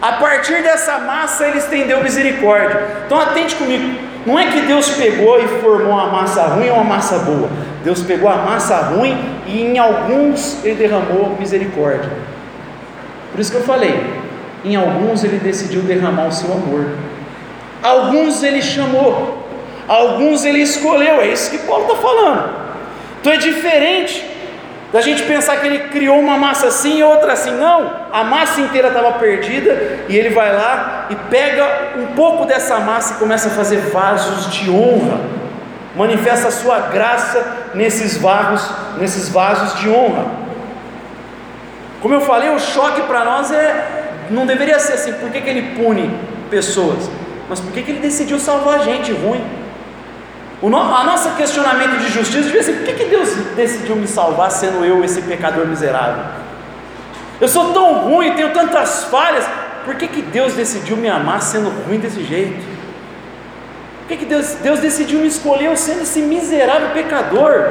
[0.00, 2.80] A partir dessa massa ele estendeu misericórdia.
[3.04, 3.98] Então atente comigo.
[4.24, 7.50] Não é que Deus pegou e formou uma massa ruim ou uma massa boa.
[7.82, 12.08] Deus pegou a massa ruim e em alguns ele derramou misericórdia.
[13.32, 14.17] Por isso que eu falei,
[14.64, 16.90] em alguns ele decidiu derramar o seu amor.
[17.82, 19.46] Alguns ele chamou,
[19.86, 21.20] alguns ele escolheu.
[21.20, 22.50] É isso que Paulo está falando.
[23.20, 24.24] Então é diferente
[24.92, 28.60] da gente pensar que ele criou uma massa assim e outra assim, não, a massa
[28.60, 33.48] inteira estava perdida e ele vai lá e pega um pouco dessa massa e começa
[33.48, 35.20] a fazer vasos de honra,
[35.94, 37.44] manifesta a sua graça
[37.74, 40.24] nesses vasos, nesses vasos de honra.
[42.00, 43.97] Como eu falei, o choque para nós é
[44.30, 46.10] não deveria ser assim, por que, que ele pune
[46.50, 47.10] pessoas?
[47.48, 49.42] Mas por que, que ele decidiu salvar gente ruim?
[50.60, 54.06] O no, a nosso questionamento de justiça devia ser: por que, que Deus decidiu me
[54.06, 56.24] salvar sendo eu esse pecador miserável?
[57.40, 59.48] Eu sou tão ruim, tenho tantas falhas,
[59.84, 62.62] por que, que Deus decidiu me amar sendo ruim desse jeito?
[64.00, 67.62] Por que, que Deus, Deus decidiu me escolher eu sendo esse miserável pecador?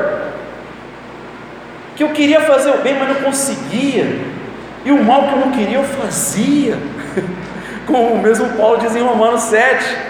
[1.96, 4.06] Que eu queria fazer o bem, mas não conseguia,
[4.88, 6.78] e o mal que eu não queria eu fazia,
[7.86, 10.08] como o mesmo Paulo diz em Romanos 7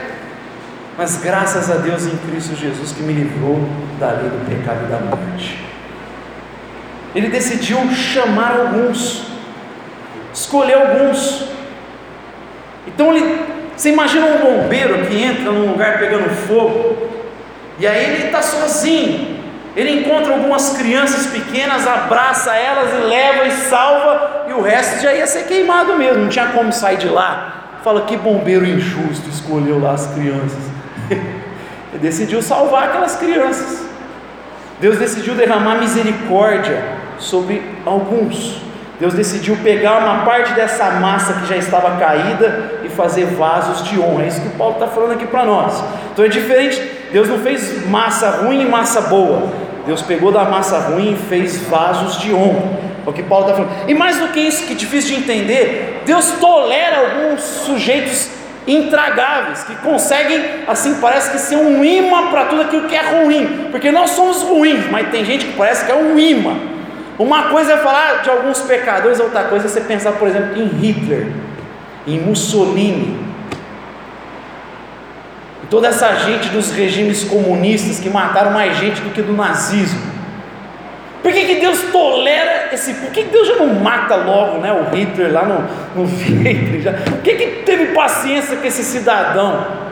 [0.97, 3.59] mas graças a Deus em Cristo Jesus que me livrou
[3.99, 5.59] da lei do pecado e da morte.
[7.13, 9.27] Ele decidiu chamar alguns,
[10.33, 11.49] escolher alguns.
[12.87, 13.41] Então ele,
[13.75, 16.97] você imagina um bombeiro que entra num lugar pegando fogo,
[17.77, 19.36] e aí ele está sozinho.
[19.77, 25.13] Ele encontra algumas crianças pequenas, abraça elas e leva e salva, e o resto já
[25.13, 27.77] ia ser queimado mesmo, não tinha como sair de lá.
[27.83, 30.63] Fala que bombeiro injusto escolheu lá as crianças.
[31.93, 33.85] Ele decidiu salvar aquelas crianças.
[34.81, 36.83] Deus decidiu derramar misericórdia
[37.19, 38.59] sobre alguns.
[38.99, 43.99] Deus decidiu pegar uma parte dessa massa que já estava caída e fazer vasos de
[43.99, 44.23] honra.
[44.23, 45.83] É isso que o Paulo está falando aqui para nós.
[46.11, 46.81] Então é diferente.
[47.11, 49.66] Deus não fez massa ruim e massa boa.
[49.87, 52.77] Deus pegou da massa ruim e fez vasos de honra.
[53.05, 53.89] É o que Paulo está falando.
[53.89, 58.29] E mais do que isso, que é difícil de entender, Deus tolera alguns sujeitos
[58.67, 63.69] intragáveis, que conseguem, assim, parece que ser um imã para tudo aquilo que é ruim,
[63.71, 66.57] porque nós somos ruins, mas tem gente que parece que é um imã.
[67.17, 70.67] Uma coisa é falar de alguns pecadores, outra coisa é você pensar, por exemplo, em
[70.67, 71.27] Hitler,
[72.05, 73.16] em Mussolini,
[75.69, 80.17] toda essa gente dos regimes comunistas que mataram mais gente do que do nazismo.
[81.21, 82.93] Por que, que Deus tolera esse.
[82.93, 86.81] Por que, que Deus já não mata logo né, o Hitler lá no, no ventre?
[86.81, 86.93] Já?
[86.93, 89.87] Por que, que teve paciência com esse cidadão?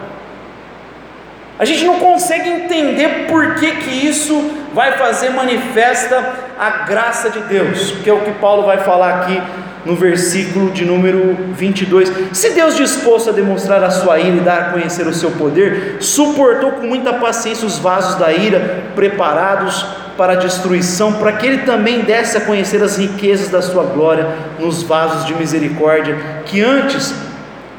[1.57, 7.39] A gente não consegue entender por que, que isso vai fazer manifesta a graça de
[7.41, 9.41] Deus, que é o que Paulo vai falar aqui
[9.85, 12.11] no versículo de número 22.
[12.33, 15.97] Se Deus disposto a demonstrar a sua ira e dar a conhecer o seu poder,
[15.99, 19.85] suportou com muita paciência os vasos da ira preparados
[20.17, 24.27] para a destruição, para que ele também desse a conhecer as riquezas da sua glória
[24.59, 27.13] nos vasos de misericórdia, que antes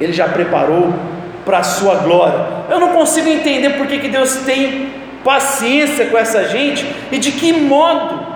[0.01, 0.95] ele já preparou
[1.45, 2.39] para a sua glória.
[2.71, 4.93] Eu não consigo entender por que, que Deus tem
[5.25, 8.36] paciência com essa gente e de que modo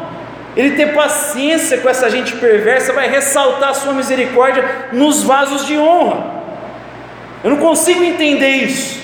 [0.57, 5.79] ele ter paciência com essa gente perversa vai ressaltar a sua misericórdia nos vasos de
[5.79, 6.41] honra.
[7.43, 9.01] Eu não consigo entender isso.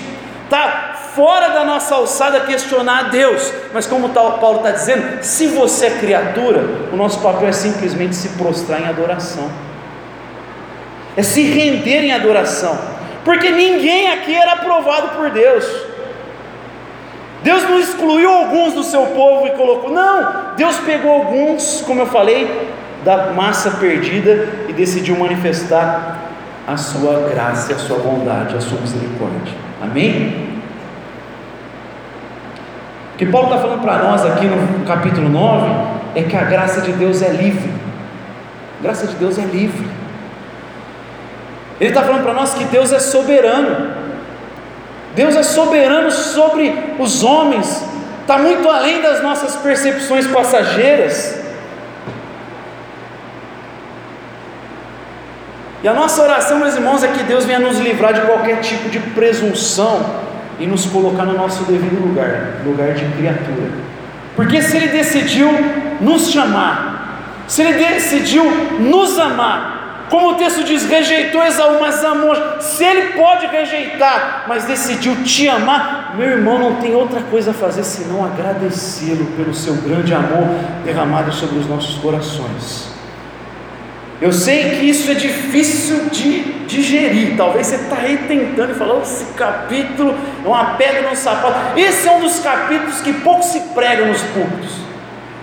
[0.49, 5.87] Tá fora da nossa alçada questionar a Deus, mas como Paulo está dizendo, se você
[5.87, 9.49] é criatura, o nosso papel é simplesmente se prostrar em adoração,
[11.15, 12.77] é se render em adoração,
[13.25, 15.65] porque ninguém aqui era aprovado por Deus.
[17.43, 22.07] Deus não excluiu alguns do seu povo e colocou, não, Deus pegou alguns, como eu
[22.07, 22.69] falei,
[23.05, 26.17] da massa perdida e decidiu manifestar
[26.67, 29.53] a sua graça, a sua bondade, a sua misericórdia.
[29.81, 30.57] Amém?
[33.13, 36.81] O que Paulo está falando para nós aqui no capítulo 9 é que a graça
[36.81, 37.71] de Deus é livre.
[38.79, 39.87] A graça de Deus é livre.
[41.79, 43.96] Ele está falando para nós que Deus é soberano.
[45.17, 47.83] Deus é soberano sobre os homens,
[48.21, 51.39] está muito além das nossas percepções passageiras.
[55.83, 58.89] E a nossa oração, meus irmãos, é que Deus venha nos livrar de qualquer tipo
[58.89, 60.05] de presunção
[60.59, 63.71] e nos colocar no nosso devido lugar, lugar de criatura.
[64.35, 65.49] Porque se Ele decidiu
[65.99, 68.43] nos chamar, se Ele decidiu
[68.79, 69.76] nos amar,
[70.09, 72.33] como o texto diz, rejeitou Esaú, mas amou.
[72.61, 77.53] Se ele pode rejeitar, mas decidiu te amar, meu irmão não tem outra coisa a
[77.53, 80.47] fazer senão agradecê-lo pelo seu grande amor
[80.85, 82.95] derramado sobre os nossos corações.
[84.21, 87.35] Eu sei que isso é difícil de digerir.
[87.35, 91.77] Talvez você está aí tentando e falando: esse capítulo é uma pedra no sapato.
[91.77, 94.71] Esse é um dos capítulos que pouco se prega nos púlpitos.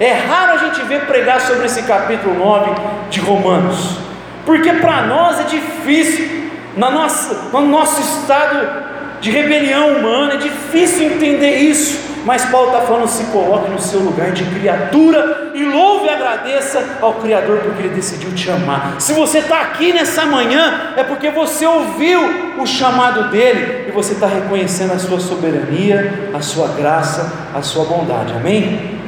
[0.01, 2.73] É raro a gente ver pregar sobre esse capítulo 9
[3.11, 4.04] de Romanos
[4.45, 8.84] porque para nós é difícil, na nossa, no nosso estado
[9.20, 12.14] de rebelião humana, é difícil entender isso.
[12.24, 16.99] Mas Paulo está falando: se coloque no seu lugar de criatura e louve e agradeça
[17.01, 18.97] ao Criador porque Ele decidiu te amar.
[18.99, 24.14] Se você está aqui nessa manhã, é porque você ouviu o chamado dele e você
[24.14, 28.32] está reconhecendo a sua soberania, a sua graça, a sua bondade.
[28.32, 28.99] Amém?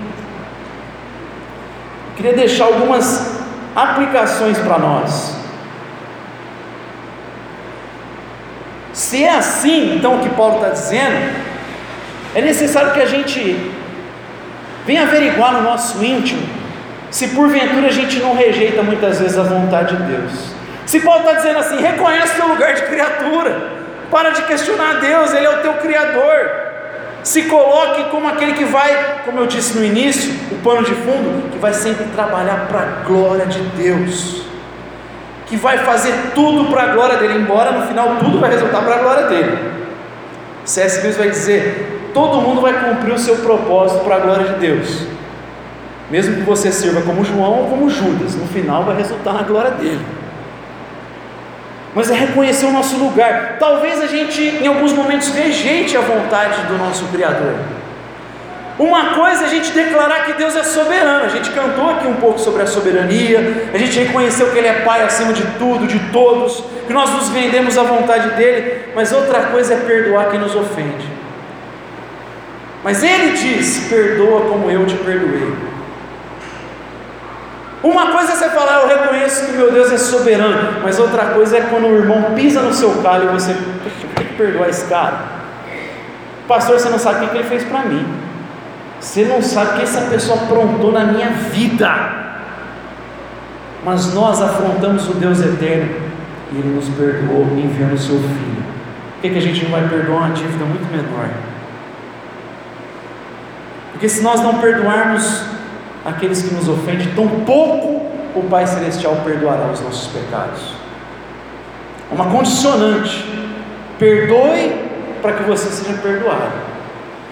[2.09, 3.36] Eu queria deixar algumas
[3.77, 5.37] aplicações para nós.
[8.93, 11.37] Se é assim, então o que Paulo está dizendo,
[12.35, 13.71] é necessário que a gente
[14.87, 16.57] venha averiguar no nosso íntimo
[17.11, 20.33] se porventura a gente não rejeita muitas vezes a vontade de Deus.
[20.85, 23.71] Se Paulo está dizendo assim, reconhece o teu lugar de criatura,
[24.11, 26.66] para de questionar Deus, Ele é o teu Criador.
[27.27, 31.51] Se coloque como aquele que vai, como eu disse no início, o pano de fundo,
[31.51, 34.43] que vai sempre trabalhar para a glória de Deus,
[35.47, 38.95] que vai fazer tudo para a glória dele, embora no final tudo vai resultar para
[38.95, 39.59] a glória dele.
[40.65, 41.03] C.S.
[41.03, 45.03] Lewis vai dizer: todo mundo vai cumprir o seu propósito para a glória de Deus,
[46.09, 49.73] mesmo que você sirva como João ou como Judas, no final vai resultar na glória
[49.73, 50.26] dele
[51.97, 53.57] mas é reconhecer o nosso lugar.
[53.59, 57.55] Talvez a gente, em alguns momentos, rejeite a vontade do nosso Criador.
[58.79, 62.17] Uma coisa é a gente declarar que Deus é soberano, a gente cantou aqui um
[62.17, 65.99] pouco sobre a soberania, a gente reconheceu que Ele é Pai acima de tudo, de
[66.11, 70.55] todos, que nós nos vendemos à vontade dEle, mas outra coisa é perdoar quem nos
[70.55, 71.09] ofende.
[72.85, 75.76] Mas Ele diz: perdoa como eu te perdoei.
[77.83, 81.59] Uma coisa é você falar, eu reconheço que meu Deus é soberano, mas outra coisa
[81.59, 83.55] é quando o irmão pisa no seu calo e você
[84.15, 85.37] tem que perdoar esse cara.
[86.49, 88.07] Pastor, você não sabe o que ele fez para mim.
[89.01, 92.27] Você não sabe o que essa pessoa aprontou na minha vida.
[93.85, 95.95] Mas nós afrontamos o Deus eterno
[96.53, 98.65] e Ele nos perdoou enviando o seu Filho.
[99.15, 101.29] Por que, que a gente não vai perdoar uma dívida muito menor?
[103.93, 105.43] Porque se nós não perdoarmos
[106.07, 110.75] aqueles que nos ofendem, tão pouco o Pai Celestial perdoará os nossos pecados.
[112.11, 113.25] Uma condicionante:
[113.99, 114.87] perdoe
[115.21, 116.53] para que você seja perdoado.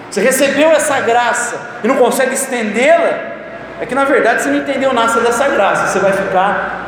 [0.09, 3.19] Você recebeu essa graça e não consegue estendê-la,
[3.79, 6.84] é que na verdade você não entendeu nada dessa graça, você vai ficar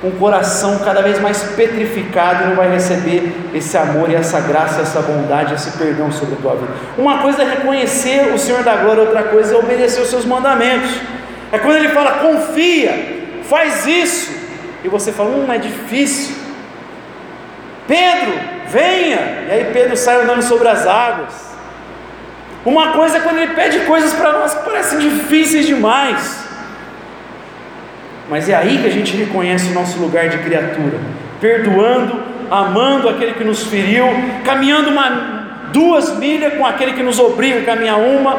[0.00, 4.80] com o coração cada vez mais petrificado não vai receber esse amor e essa graça,
[4.80, 6.72] essa bondade, esse perdão sobre a tua vida.
[6.96, 10.90] Uma coisa é reconhecer o Senhor da glória, outra coisa é obedecer os seus mandamentos.
[11.50, 14.30] É quando ele fala, confia, faz isso,
[14.84, 16.36] e você fala, hum, é difícil.
[17.88, 18.34] Pedro,
[18.68, 21.48] venha, e aí Pedro sai andando sobre as águas.
[22.64, 26.37] Uma coisa é quando ele pede coisas para nós que parecem difíceis demais.
[28.28, 30.98] Mas é aí que a gente reconhece o nosso lugar de criatura,
[31.40, 34.06] perdoando, amando aquele que nos feriu,
[34.44, 38.38] caminhando uma, duas milhas com aquele que nos obriga a caminhar uma,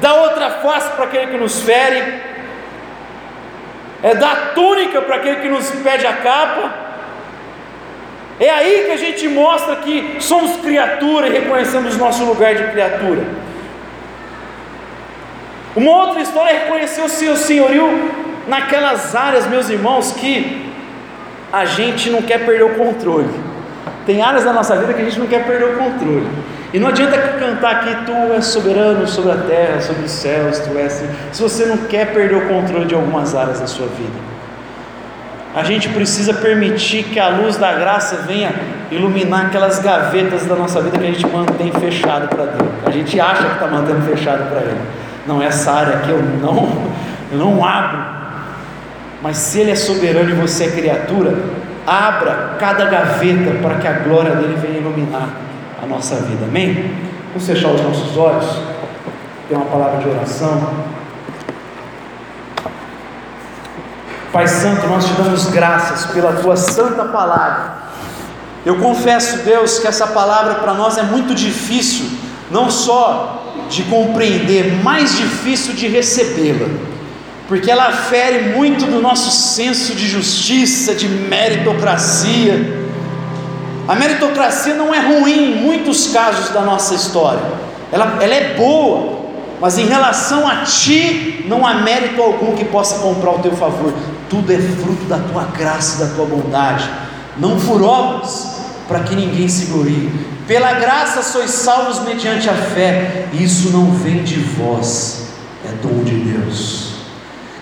[0.00, 2.20] dá outra face para aquele que nos fere,
[4.02, 6.86] é dar túnica para aquele que nos pede a capa.
[8.38, 13.24] É aí que a gente mostra que somos criatura e reconhecemos nosso lugar de criatura.
[15.74, 20.72] Uma outra história é reconhecer o seu senhorio naquelas áreas, meus irmãos, que
[21.52, 23.30] a gente não quer perder o controle.
[24.04, 26.26] Tem áreas da nossa vida que a gente não quer perder o controle.
[26.72, 30.76] E não adianta cantar aqui, tu és soberano sobre a terra, sobre os céus, tu
[30.76, 31.04] és.
[31.32, 34.26] Se você não quer perder o controle de algumas áreas da sua vida,
[35.54, 38.52] a gente precisa permitir que a luz da graça venha
[38.90, 42.70] iluminar aquelas gavetas da nossa vida que a gente mantém fechado para Deus.
[42.84, 44.80] A gente acha que está mantendo fechado para Ele.
[45.26, 46.90] Não, essa área aqui eu não,
[47.32, 48.15] eu não abro.
[49.26, 51.36] Mas se Ele é soberano e você é criatura,
[51.84, 55.28] abra cada gaveta para que a glória dele venha iluminar
[55.82, 56.44] a nossa vida.
[56.44, 56.94] Amém?
[57.30, 58.46] Vamos fechar os nossos olhos.
[59.48, 60.74] Tem uma palavra de oração.
[64.32, 67.78] Pai Santo, nós te damos graças pela tua santa palavra.
[68.64, 72.16] Eu confesso, Deus, que essa palavra para nós é muito difícil,
[72.48, 76.68] não só de compreender, mais difícil de recebê-la,
[77.48, 82.86] porque ela fere muito do nosso senso de justiça, de meritocracia.
[83.86, 87.40] A meritocracia não é ruim em muitos casos da nossa história,
[87.92, 89.26] ela, ela é boa,
[89.60, 93.94] mas em relação a ti, não há mérito algum que possa comprar o teu favor,
[94.28, 96.90] tudo é fruto da tua graça, da tua bondade,
[97.36, 98.56] não por obras,
[98.88, 100.10] para que ninguém se glorie,
[100.48, 105.28] pela graça sois salvos mediante a fé, e isso não vem de vós,
[105.64, 106.85] é dom de Deus.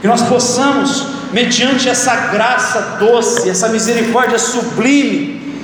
[0.05, 5.57] Que nós possamos, mediante essa graça doce, essa misericórdia sublime,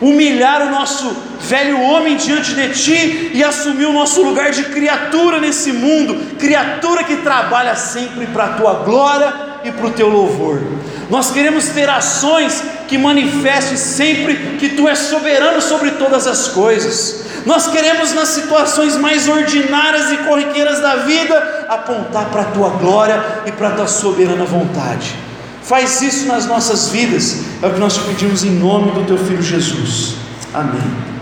[0.00, 5.38] humilhar o nosso velho homem diante de Ti e assumir o nosso lugar de criatura
[5.38, 10.60] nesse mundo, criatura que trabalha sempre para a Tua glória e para o teu louvor.
[11.10, 17.24] Nós queremos ter ações que manifestem sempre que tu és soberano sobre todas as coisas.
[17.46, 23.42] Nós queremos nas situações mais ordinárias e corriqueiras da vida apontar para a tua glória
[23.46, 25.14] e para a tua soberana vontade.
[25.62, 29.18] Faz isso nas nossas vidas, é o que nós te pedimos em nome do teu
[29.18, 30.14] filho Jesus.
[30.52, 31.17] Amém.